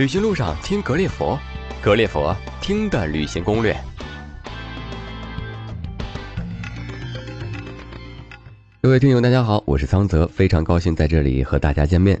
[0.00, 1.38] 旅行路上听格列佛，
[1.82, 3.76] 格列佛听的旅行攻略。
[8.80, 12.18] 各位听友，大家好，我是苍泽，非常高兴在这里和大家见面。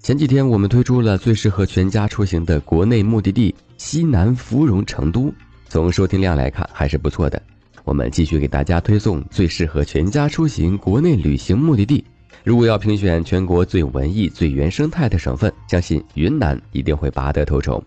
[0.00, 5.32] 前几天我们推出了最适合全家出行的国内目的地西南芙蓉成都，
[5.68, 7.40] 从收听量来看还是不错的。
[7.84, 12.04] 我们继续给大家推送最适合全家出行国内旅行目的地。
[12.42, 17.82] 如果要评选全国最文艺、最原生态的省份，相信云南一定会拔得头筹。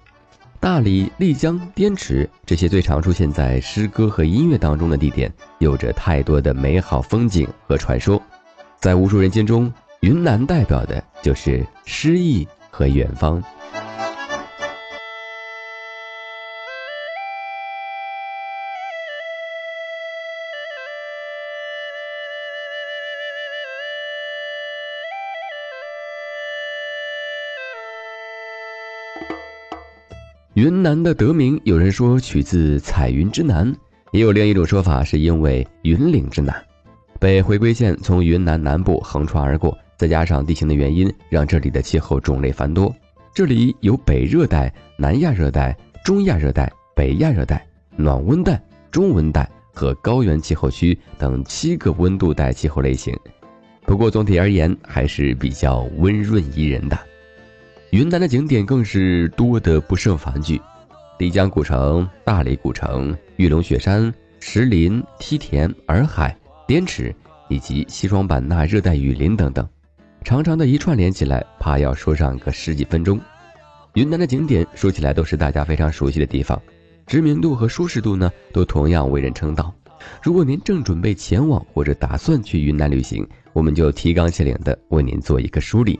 [0.60, 8.22] 大理、丽江、滇池这些最常出现在诗歌和音乐当中的地点，有着太多的美好风景和传说。
[8.80, 13.44] 在无数人心中，云南代表的就是诗意和远方。
[30.54, 33.76] 云南的得名，有人说取自彩云之南，
[34.12, 36.54] 也有另一种说法，是因为云岭之南。
[37.20, 42.96] 北回归线从云南南部横穿而过，再加上地形的原因，让这里的气候种类繁多。
[43.34, 53.12] 这里有北热带、南亚热带、中亚热带、北亚热带、暖温带、中温带和高原气候区等七个温度带气候类型。
[53.88, 56.96] 不过总体而言，还是比较温润宜人的。
[57.94, 60.60] 云南的景点更是多得不胜繁句，
[61.20, 66.36] 丽江古城、大理古城、玉龙雪山、石林、梯田、洱海、
[66.68, 67.16] 滇池，
[67.50, 69.70] 以及西双版纳热带雨林等等，
[70.24, 73.22] 长长的一串连起来，怕要说上个十几分钟。
[73.94, 76.60] 云南的景点说起来都是大家非常熟悉的地方，
[77.06, 79.72] 知名度和舒适度呢都同样为人称道。
[80.20, 83.24] 如果您正准备前往或者打算去云南旅行，
[83.54, 86.00] 我们就提纲挈领的为您做一个梳理。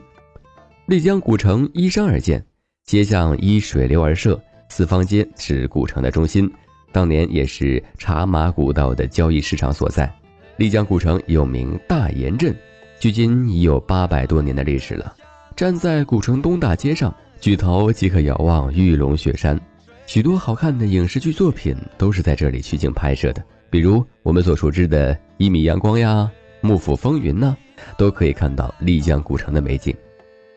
[0.86, 2.44] 丽江古城依山而建，
[2.84, 6.50] 街巷依水流而设，四方街是古城的中心，
[6.92, 10.14] 当年也是茶马古道的交易市场所在。
[10.58, 12.54] 丽江古城又名大研镇，
[13.00, 15.16] 距今已有八百多年的历史了。
[15.56, 19.58] 站在古城东大街上，举头即可遥望玉龙雪山，
[20.04, 26.30] 许多好看的影视剧作品都是在这里取景拍摄的，比如我们所熟知的《一米阳光》呀，
[26.66, 27.56] 《幕府风云》呢，
[27.96, 29.96] 都可以看到丽江古城的美景。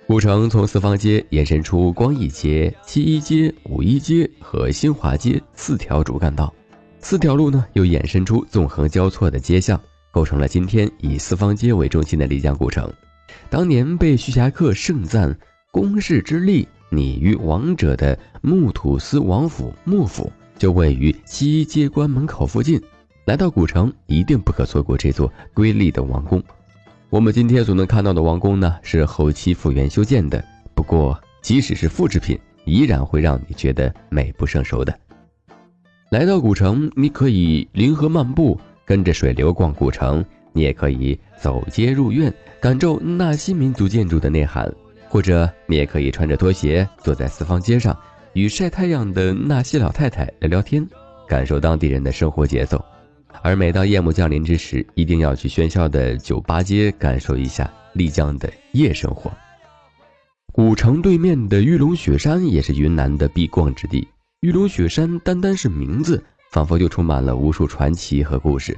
[0.07, 6.53] 古城从四方街延伸出光义街、七一街、五一街和新华街四条主干道，
[7.01, 9.77] 四条路呢又衍生出纵横交错的街巷，
[10.09, 12.89] 构成了今天以四方街为中心的丽江古城。
[13.49, 15.37] 当年被徐霞客盛赞
[15.71, 22.81] “宫室之力拟于王者”的木土司王府幕府，就位于七一街关门口附近。
[23.25, 26.41] 来到古城，一定不可错过这座瑰丽的王宫。
[27.09, 30.43] 我们今天所能看到的王宫呢，是后期复原修建的。
[30.75, 34.93] 不过，即使是复制品，依然会让你觉得美不胜收的。
[36.09, 44.69] 来到古城，你可以临河漫步，跟着水流逛古城；你也可以走街入院，感受纳西民族建筑的内涵；
[45.07, 47.97] 或者，你也可以穿着拖鞋，坐在四方街上，
[48.33, 50.85] 与晒太阳的纳西老太太聊聊天，
[51.25, 52.83] 感受当地人的生活节奏。
[53.41, 59.31] 而每当夜幕降临之时，一定要去喧嚣的酒吧街感受一下丽江的夜生活。
[60.51, 64.07] 古城对面的玉龙雪山也是云南的必逛之地。
[64.39, 68.77] 玉龙雪山单单是名字，仿佛就充满了无数传奇和故事，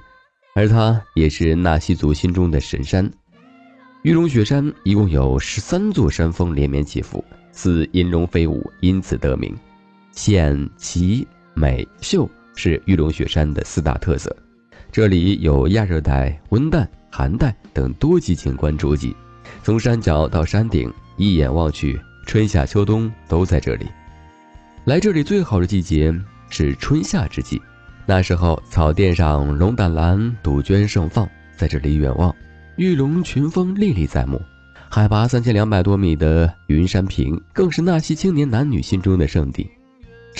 [0.55, 3.09] 而它也是纳西族心中的神山。
[4.03, 9.55] 玉龙雪山一共有十三座山峰连绵起伏，似银龙飞舞，因此得名。
[10.11, 14.35] 险、奇、美、秀是玉龙雪山的四大特色。
[14.91, 19.15] 这里有亚热带、温带、寒带等多级景观主脊，
[19.63, 23.85] 从山脚到山顶，一眼望去，春夏秋冬都在这里。
[24.83, 26.13] 来这里最好的季节
[26.49, 27.61] 是春夏之际，
[28.05, 31.25] 那时候草甸上龙胆兰、杜鹃盛放，
[31.55, 32.35] 在这里远望，
[32.75, 34.41] 玉龙群峰历历在目。
[34.89, 39.69] 海拔三千两百多米的云山坪，更是纳西青年男女心中的圣地。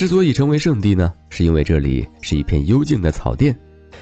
[0.00, 3.54] 之所以成为圣地呢，是因为这里是一片幽静的草甸。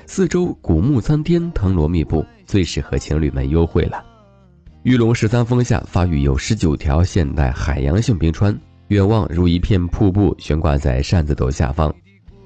[0.07, 4.01] 四周古木参天，藤萝密布，最适合情侣们幽会了。
[4.85, 8.57] 玉龙十三峰下发育有十九条现代海洋性冰川，
[8.87, 11.93] 远望如一片瀑布悬挂在扇子斗下方，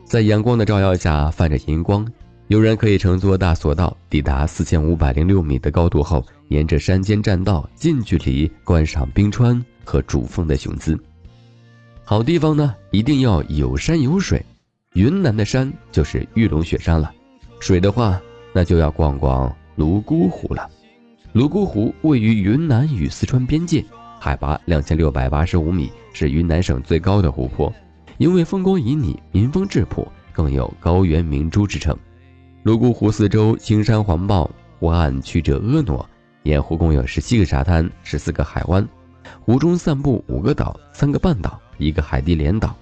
[0.06, 2.10] 在阳光的照耀下泛着银光。
[2.46, 10.98] 游人可以乘坐大索道抵达四千五百零六米的高度后，沿着山间栈道近距离观赏冰川和主峰的雄姿。
[12.12, 14.44] 好地方呢，一定要有山有水。
[14.92, 17.10] 云南的山就是玉龙雪山了。
[17.58, 18.20] 水的话，
[18.52, 20.68] 那就要逛逛泸沽湖了。
[21.32, 23.82] 泸沽湖位于云南与四川边界，
[24.20, 27.72] 海拔两千六百八十五米，是云南省最高的湖泊，
[28.18, 31.96] 因为风光旖旎、民风质朴，更有“高原明珠”之称。
[32.62, 36.04] 泸沽湖四周青山环抱，湖岸曲折婀娜，
[36.42, 38.86] 沿湖共有十七个沙滩、十四个海湾，
[39.40, 42.74] 湖中散布五个岛、三个半岛、一个海地连岛，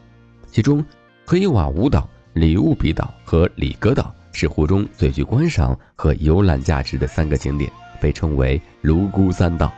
[0.50, 0.85] 其中
[1.25, 7.70] 黑瓦舞岛、里乌比岛和里格岛是湖中最具观赏和游览价值的三个景点，
[8.00, 9.73] 被称为“泸沽三岛”。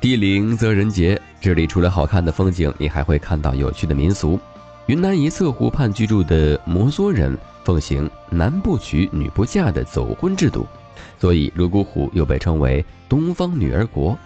[0.00, 4.38] 地灵则人杰，这里除了好看的风景，你还会看到有趣的民俗。
[4.86, 10.66] 云南一侧湖畔居住的摩梭人奉行“男不娶，女不嫁”的走婚制度，
[11.18, 14.16] 所以泸沽湖又被称为“东方女儿国”。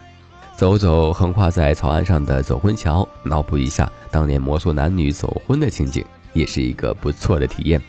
[0.61, 6.05] 走走横跨在草岸上的走婚桥，脑补一下当年摩梭男女走婚的情景，
[6.35, 7.81] 也是一个不错的体验。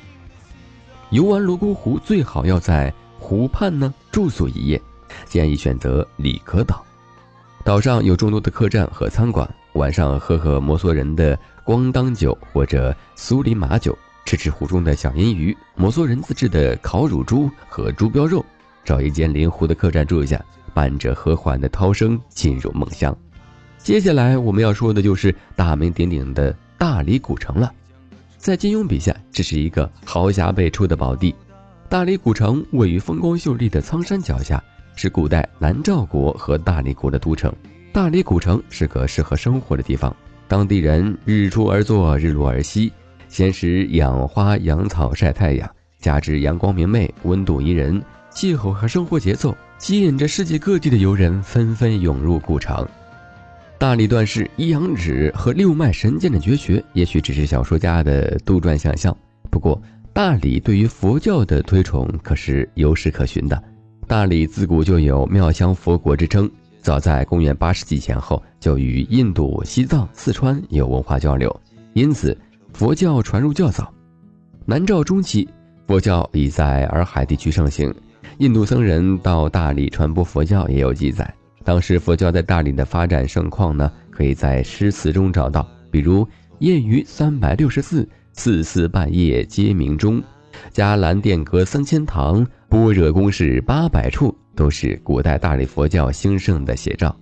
[1.10, 2.90] 游玩泸沽湖最好要在
[3.20, 4.82] 湖畔呢住宿一夜，
[5.26, 6.82] 建议选择里格岛。
[7.66, 11.38] 岛上有众多的客栈和餐馆，晚上喝喝摩梭人的。
[11.66, 18.46] 咣当酒或者苏里马酒，吃吃湖中的小银鱼，摩梭人自制的烤乳猪和猪膘肉，
[18.86, 20.42] 找一间临湖的客栈住一下，
[20.74, 23.16] 伴着和缓的涛声进入梦乡。
[23.78, 27.72] 接下来我们要说的就是大名鼎鼎的大理古城了。
[28.38, 31.34] 在金庸笔下，这是一个豪侠辈出的宝地。
[31.90, 34.64] 大理古城位于风光秀丽的苍山脚下，
[34.96, 37.54] 是古代南诏国和大理国的都城。
[37.92, 40.16] 大理古城是个适合生活的地方。
[40.48, 42.92] 当地人日出而作，日落而息，
[43.28, 45.70] 闲时养花养草晒太阳，
[46.00, 52.88] 加之阳光明媚，温度宜人，气候和生活节奏吸引着世界各地的游人纷纷涌入古城。
[53.80, 59.18] 大理段氏一阳指和六脉神剑的绝学，也许只是小说家的杜撰想象。
[59.50, 59.82] 不过，
[60.14, 63.60] 大理对于佛教的推崇可是有史可循的。
[64.08, 66.48] 大理自古就有妙香佛国之称。
[66.80, 71.60] 早在公元八世纪前后，就与印度、西藏、四川有文化交流，
[71.94, 72.38] 因此
[72.72, 73.92] 佛教传入较早。
[74.64, 75.50] 南诏中期，
[75.88, 77.92] 佛教已在洱海地区盛行，
[78.38, 81.34] 印度僧人到大理传播佛教也有记载。
[81.64, 86.28] 当时佛教在大理的发展盛况呢，可以在诗词中找到，比如
[86.60, 90.22] “夜余三百六十四，四四半夜皆鸣钟
[90.72, 94.36] ”，“伽蓝殿阁三千堂，般若宫室八百处”。
[94.54, 97.16] 都是古代大理佛教兴盛的写照。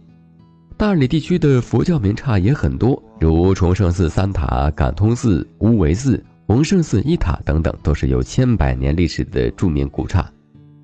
[0.76, 10.28] 大理地区的佛教名刹也很多，如崇圣寺三塔、感通寺、无为寺、弘圣寺一塔等等，都是有千百年历史的著名古刹。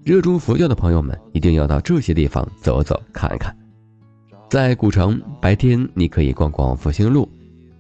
[0.06, 3.52] 热衷佛教的朋友们一定要到这些地方走走看看。
[4.52, 7.28] 在古城，白天你可以逛逛复兴路。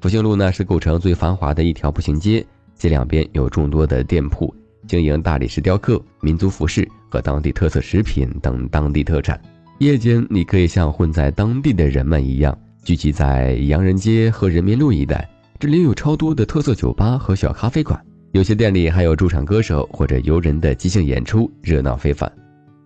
[0.01, 2.43] 复兴路呢是古城最繁华的一条步行街，
[2.73, 4.51] 街两边有众多的店铺。
[4.87, 9.39] 经营大理石雕刻、民族服饰和当地特色食品等当地特产。
[9.77, 15.29] 夜间，你可以像混在当地的人们一样，聚集在洋人街和人民路一带。
[15.59, 18.03] 这里有超多的特色酒吧和小咖啡馆，
[18.35, 22.29] 有些店里还有驻场歌手或者游人的即兴演出，热闹非凡。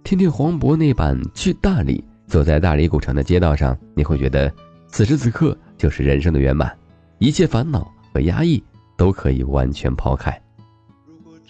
[0.04, 1.98] 听听黄渤那版《去大理》，
[2.31, 4.54] 走在大理古城的街道上，你会觉得
[4.90, 6.72] 此时此刻就是人生的圆满，
[7.18, 8.63] 一切烦恼和压抑
[8.96, 10.40] 都可以完全抛开。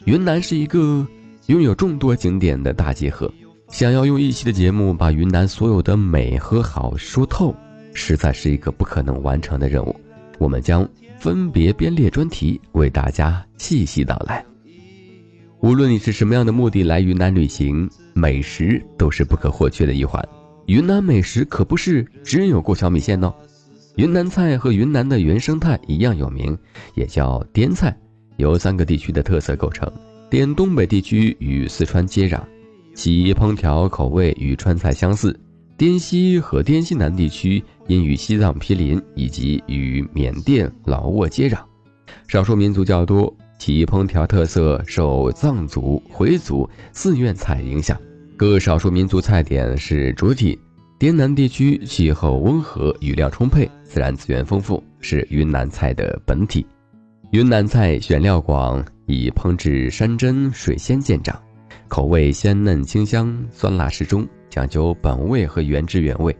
[0.05, 1.05] 云南是一个
[1.47, 3.29] 拥有众多景点的大集合，
[3.67, 7.53] 想要用一期的节目把云南所有的美和好说透，
[7.93, 9.93] 实在是一个不可能完成的任务。
[10.37, 10.87] 我们将
[11.19, 14.43] 分别编列专题，为大家细细道来。
[15.59, 20.25] 无论你是什么样的目的来云南旅行，美食都是不可或缺的一环。
[20.67, 23.33] 云南美食可不是只有过桥米线哦，
[23.97, 26.57] 云南菜和云南的原生态一样有名，
[26.95, 27.95] 也叫滇菜。
[28.37, 29.91] 由三个地区的特色构成，
[30.29, 32.41] 滇东北地区与四川接壤，
[32.95, 35.33] 其烹调口味与川菜相似；
[35.77, 41.57] 滇西和滇西南地区因与西藏毗邻以及与缅甸、老挝接壤，
[42.27, 47.99] 少数民族较多，其烹调特色受藏族、回族、寺院菜影响。
[48.37, 50.57] 各少数民族菜点是主体。
[50.99, 56.63] 滇南地区气候温和，雨量充沛，自然资源丰富，是云南菜的本体。
[57.31, 61.41] 云南菜选料广，以烹制山珍水鲜见长，
[61.87, 66.35] 口味鲜嫩清香，酸辣适中，讲究本味和原汁原味。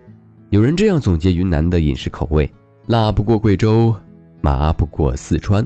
[0.51, 2.51] 有人这样总结云南的饮食口味：
[2.87, 3.95] 辣不过贵州，
[4.41, 5.63] 麻不过四川。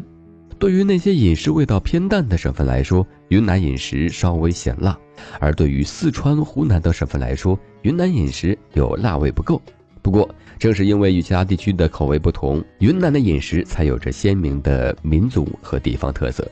[0.59, 4.93] 对于那些饮食味道偏淡的省份来说，云南饮食稍微显辣；
[5.39, 9.61] 而对于四川、湖南等省份来说，云南饮食有辣味不够。
[10.01, 16.45] 不过，正是因为与其他地区的口味不同，云南的饮食才有着鲜明的民族和地方特色。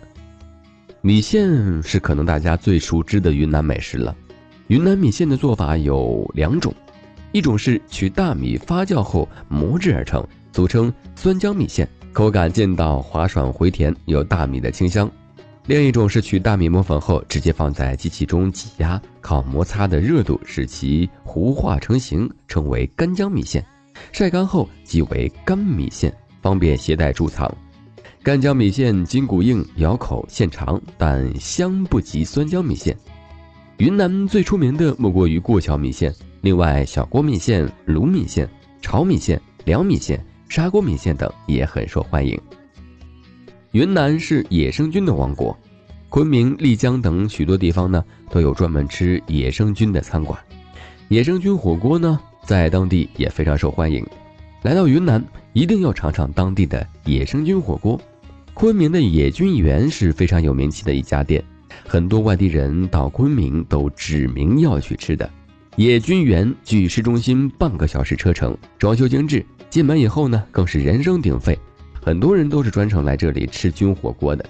[1.01, 4.15] 米线是可能大家最熟知的云南美食了。
[4.67, 6.73] 云南米线的做法有两种，
[7.31, 15.07] 一种是取大米发酵后磨制而成，俗称酸浆米线，口感劲道滑爽回甜，有大米的清香；
[15.65, 23.65] 另一种是取大米磨粉后直接放在机器中挤压，靠摩擦的热度使其糊化成型，称为干浆米线。
[24.11, 27.49] 晒干后即为干米线，方便携带贮藏。
[28.23, 32.95] 干浆米线筋骨硬，咬口线长，但香不及酸浆米线。
[33.77, 38.49] 云南最出名的莫过于过桥米线，另外小锅米线、卤米线、
[38.81, 42.39] 炒米线、凉米线、砂锅米线等也很受欢迎。
[43.71, 45.55] 云南是野生菌的王国，
[46.09, 50.37] 昆明、丽江等许多地方呢都有专门吃野生菌的餐馆。
[51.09, 54.05] 野生菌火锅呢，在当地也非常受欢迎。
[54.63, 57.99] 来到云南，一定要尝尝当地的野生菌火锅。
[58.53, 61.43] 昆明的野菌园是非常有名气的一家店。
[61.87, 65.29] 很多外地人到昆明都指名要去吃的
[65.77, 71.57] 野菌园，距市中心半个小时车程，装修精致，进门以后呢更是人声鼎沸，
[72.03, 74.45] 很多人都是专程来这里吃菌火锅的。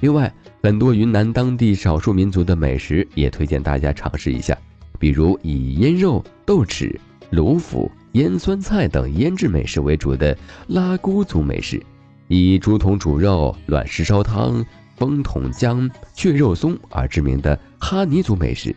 [0.00, 0.30] 另外，
[0.62, 4.56] 很多云南当地少数民族的美食也推荐大家尝试一下，
[4.98, 6.94] 比如以腌肉、豆豉、
[7.32, 11.82] 卤腐、腌酸菜等腌制美食为主的拉祜族美食，
[12.28, 14.64] 以竹筒煮肉、卵石烧汤。
[14.96, 18.74] 风筒浆、雀肉松而知名的哈尼族美食，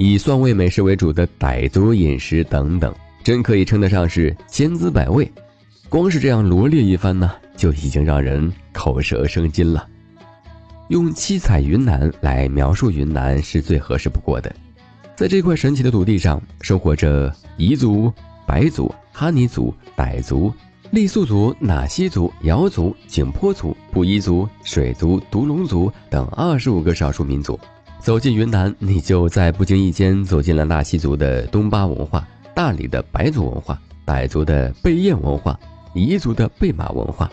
[0.00, 5.28] 以酸味美食为主的傣族饮食等等，真可以称得上是千姿百味。
[5.88, 9.84] 光是这样罗列一番呢，就已经让人口舌生津了。
[10.86, 14.54] 用“七彩云南”来描述云南是最合适不过的。
[15.16, 18.12] 在这块神奇的土地上，生活着彝族、
[18.46, 20.54] 白族、哈尼族、傣族。
[20.92, 27.60] 傈僳族、纳西族、瑶族、景颇族、布依族、水族、独龙族等二十五个少数民族，
[28.00, 35.58] 走进云南，你就在不经意间走进了纳西族的东巴文化、大理的白族文化、傣族的贝燕文化、
[35.94, 37.30] 彝族的贝马文化。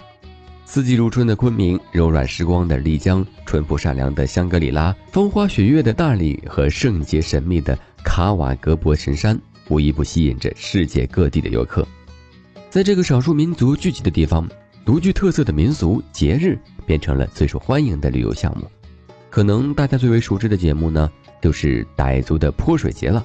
[0.65, 11.88] 四季如春的昆明，柔软时光的丽江，淳朴善良的香格里拉，风花雪月的大理和圣洁神秘的卡瓦格博神山，无一不吸引着世界各地的游客。
[12.69, 14.50] 在这个少数民族聚集的地方，
[14.84, 18.67] 独具特色的民俗节日变成了最受欢迎的旅游项目。
[19.36, 21.12] 可能大家最为熟知的节目呢，
[21.42, 23.22] 就是傣族的泼水节了。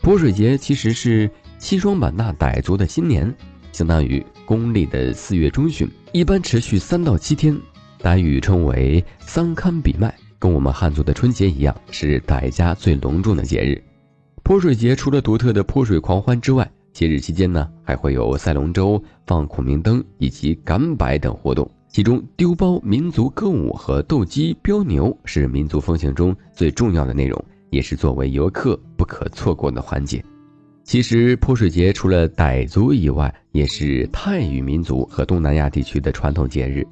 [0.00, 3.30] 泼水节其实是西双版纳傣族的新年，
[3.70, 7.54] 相当于公历的四月中旬，一般持续三到七天。
[8.00, 13.84] 傣语称为桑堪比麦，跟我们汉族的春节一样，是傣家最隆重的节日。
[14.42, 21.70] 泼水节除了独特的泼水狂欢之外，节日期间呢，还会有赛龙舟、放孔明灯以及赶摆等活动。
[21.94, 30.20] 其中，丢包民族歌舞和斗鸡飙牛是民族风情中最重要的内容，也是作为游客不可错过的环节。
[30.82, 36.84] 其实，泼水节除了傣族以外，也是泰语民族和东南亚地区的传统节日。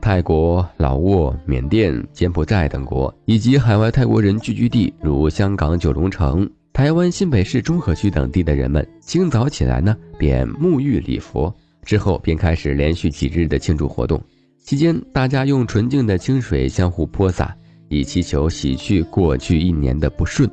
[0.00, 6.50] 泰国、老挝、缅甸、柬埔寨等国，以及海外泰国人聚居地如香港九龙城。
[6.72, 11.54] 台湾新北市中和区等地的人们，清早起来呢，便沐浴礼佛，
[11.84, 14.20] 之后便开始连续几日的庆祝活动。
[14.60, 17.56] 期间，大家用纯净的清水相互泼洒，
[17.88, 20.48] 以祈求洗去过去一年的不顺。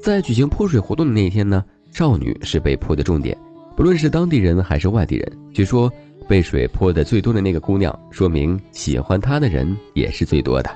[0.00, 3.36] 在举行泼水活动的那一天呢，少女是被泼的重点，
[3.76, 5.38] 不论是当地人还是外地人。
[5.52, 5.92] 据说，
[6.28, 10.70] 被水泼的最多的那个姑娘，说明喜欢她的人也是最多的。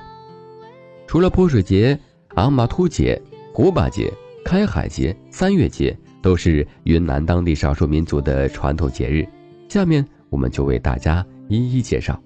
[1.05, 1.97] 除了泼水节、
[2.35, 3.21] 昂玛突节、
[3.53, 4.11] 火把节。
[4.45, 9.27] 开海节、三月节都是云南当地少数民族的传统节日，
[9.67, 12.17] 下面我们就为大家一一介绍。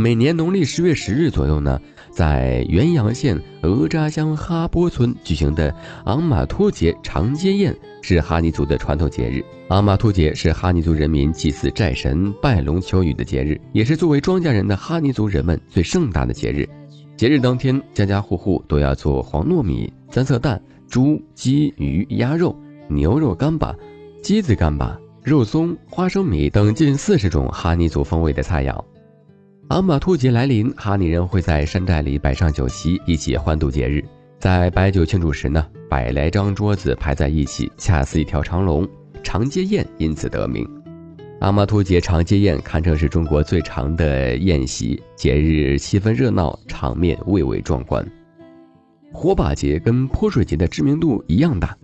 [0.00, 1.78] 每年农历十月十日左右呢，
[2.10, 5.76] 在元阳县额扎乡哈波村举行的
[6.06, 9.44] 昂玛托节长街宴是哈尼族的传统节日。
[9.68, 16.66] 昂玛托节是哈尼族人民祭祀寨神、拜龙求雨的节日，也是作为庄稼人的哈尼族人们最盛大的节日。
[17.14, 20.58] 节日当天，家家户户都要做黄糯米、三色蛋。
[20.88, 23.76] 猪、鸡、鱼、鸭肉、牛肉干巴、
[24.22, 28.82] 鸡子干巴、肉松、花生米等近四十种哈尼族风味的菜肴。
[29.70, 34.04] 阿玛突节来临，哈尼人会在山寨里摆上酒席，一起欢度节日。
[34.36, 38.84] 在摆酒庆祝时呢，百来张桌子排在一起，恰似一条长龙，
[39.22, 40.68] 长街宴因此得名。
[41.38, 48.04] 阿玛突节长街宴堪称是中国最长的宴席，节日气氛热闹，场面蔚为壮观。
[49.12, 51.78] 火把节跟泼水节的知名度一样大，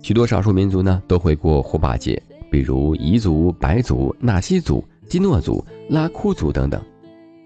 [0.00, 2.22] 许多少数民族呢都会过火把节，
[2.52, 6.80] 比如彝族、白族、纳西族、基诺族、拉祜族等等。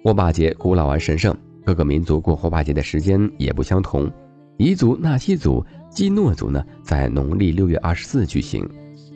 [0.07, 4.09] 火把节古老而神圣，各个民族过火把节的时间也不相同。
[4.57, 8.65] 彝族、纳西族、基诺族呢在农历六月二十四举行，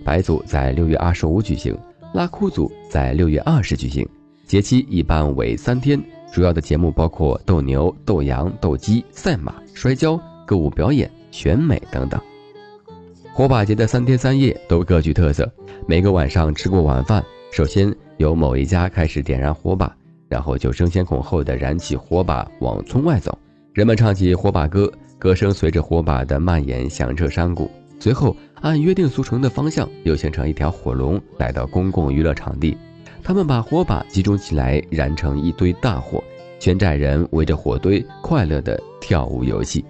[0.04, 1.78] 白族在六月二十五举行，
[2.12, 4.04] 拉祜族在六月二十举行。
[4.48, 12.20] 节期一般为三天，主要的节目包括斗牛、斗羊、斗鸡、赛马、摔跤、歌舞表演、选美等等。
[13.32, 15.48] 火把节的三天三夜都各具特色。
[15.86, 19.96] 每个晚上吃过晚饭，首先由某一家开始点燃火把，
[20.30, 23.36] 然后就争先恐后的燃起火把往村外走。
[23.74, 27.70] 人们唱起火把歌，歌声随着火把的蔓延响彻山谷。
[27.98, 32.74] 随后按约定俗成的方向，又形成一条火龙，来到公共娱乐场地。
[33.22, 36.22] 他们把火把集中起来，燃成一堆大火，
[36.58, 39.84] 全寨人围着火堆快乐地跳舞游戏。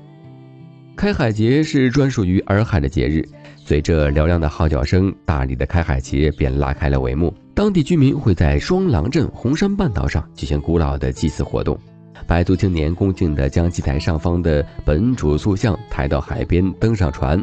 [0.96, 3.24] 开海节是专属于洱海的节日，
[3.64, 7.32] 随着嘹亮的号角声，大理的开海节便拉开了帷幕。
[7.60, 11.78] 当地居民会在双廊镇红山半岛上举行古老的祭祀活动，
[12.26, 17.38] 白族青年恭敬地将祭台上方的本主塑像抬到海边，登上船。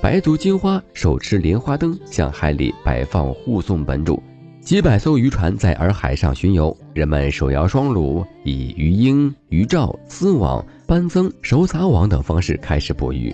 [0.00, 4.18] 白族金花手持莲花灯，向海里摆放护送本主。
[4.62, 13.30] 几百艘渔船在洱海上巡游，人们手摇双橹，以鱼鹰、鱼罩、丝网、斑增、手撒网等方式开始捕鱼。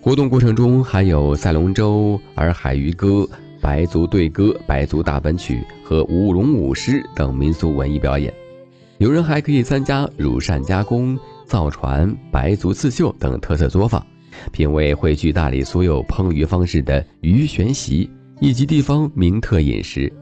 [0.00, 3.28] 活动过程中还有赛龙舟、洱海渔歌、
[3.60, 8.32] 白族对歌、白族大本曲和舞龙舞狮等民俗文艺表演。
[8.98, 14.04] 有人还可以参加乳扇加工、造船、白族刺绣等特色作坊，
[14.52, 20.12] 品味汇聚大理所有烹鱼方式的鱼旋席以及地方名特饮食。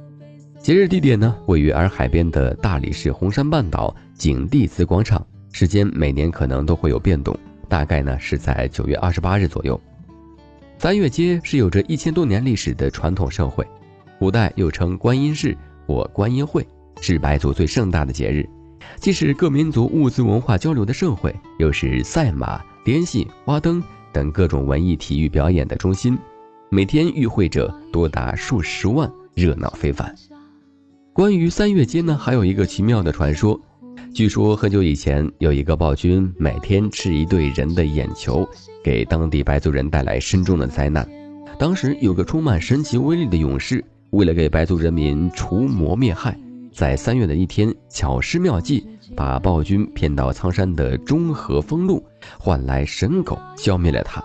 [0.61, 5.25] 节日地点呢，位于洱海边的大理市红山半岛景帝祠广场。
[5.51, 7.37] 时间每年可能都会有变动，
[7.69, 9.81] 大概呢是在九月二十八日左右。
[10.81, 13.67] 三月街是有着一千多年历史的传统盛会，
[14.17, 16.65] 古代又称观音市或观音会，
[17.01, 18.49] 是白族最盛大的节日，
[19.01, 23.83] 既是各民族物资文化交流的盛会，又是赛马、滇戏、花灯
[24.13, 26.17] 等各种文艺体育表演的中心。
[26.71, 30.15] 每天与会者多达数十万，热闹非凡。
[31.13, 33.61] 关于三月街呢，还有一个奇妙的传说。
[34.15, 38.49] 据说很久以前，有一个暴君每天吃一对人的眼球，
[38.83, 41.09] 给当地白族人带来深重的灾难。
[41.59, 46.37] 当时有个充满神奇威力的勇士，为了给白族人民除魔灭害，
[46.73, 52.03] 在三月的一天巧施妙计，把暴君骗到苍山的中和峰路，
[52.39, 54.23] 换来神狗消灭了他。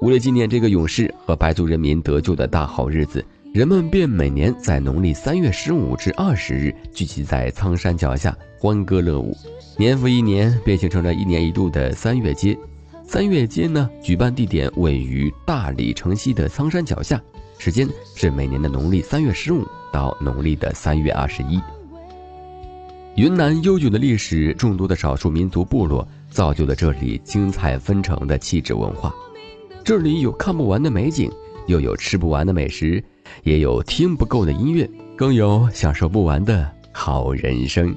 [0.00, 3.24] 为了纪念这个勇士和白族人民得救的大好日子。
[3.52, 9.36] 人们便每年在农历三月十五至二十日聚集在苍山脚下欢歌乐舞，
[9.76, 12.56] 年复一年，便形成了一年一度的三月街。
[13.02, 17.20] 三月街呢，举办地点位于大理城西的苍山脚下，
[17.58, 21.60] 时间是每年的农历三月十五到农历的三月二十一。
[23.16, 29.12] 云南悠久的历史，众多的少数民族部落，造就了这里精彩纷呈的气质文化。
[29.82, 31.28] 这里有看不完的美景，
[31.66, 33.02] 又有吃不完的美食。
[33.42, 37.94] 也有听不够的音乐，更有享受不完的好人生。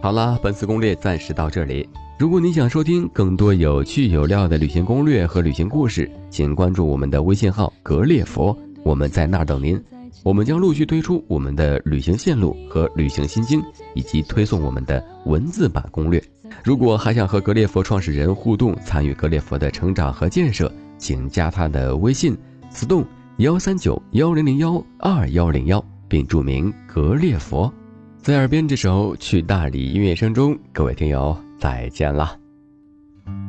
[0.00, 1.88] 好了，本次攻略暂时到这里。
[2.18, 9.82] 如果你想收听更多有趣有料的旅行攻略和旅行故事，请关注我们的微信号“格列佛”，我们在那儿等您。
[10.22, 13.60] 我们将陆续推出我们的旅行线路和旅行心经，
[13.94, 16.22] 以及推送我们的文字版攻略。
[16.62, 22.36] 如果还想和格列佛创始人互动，参与格列佛的成长和建设，请加他的微信：
[22.70, 23.04] 自动。
[23.38, 27.72] 幺三九幺零零幺二幺零幺，并注明格列佛，
[28.18, 32.38] 在耳边这首去大理音乐声中，各位听友再见了。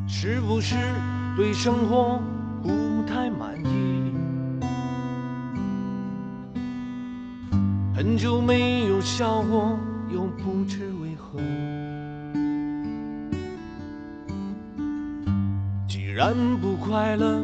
[0.07, 0.77] 是不是
[1.35, 2.17] 对生活
[2.63, 2.69] 不
[3.05, 4.11] 太满意？
[7.93, 9.77] 很久没有笑过，
[10.13, 11.39] 又不知为何。
[15.89, 17.43] 既然不快乐。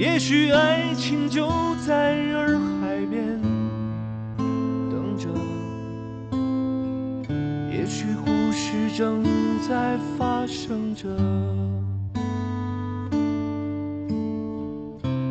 [0.00, 1.46] 也许爱情就
[1.86, 3.38] 在洱海边
[4.88, 5.28] 等着，
[7.70, 9.22] 也许故事正
[9.68, 11.06] 在发生着。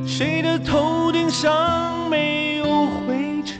[0.05, 3.57] 谁的头顶上没有灰尘？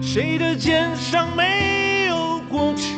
[0.00, 2.97] 谁的肩上没有过去？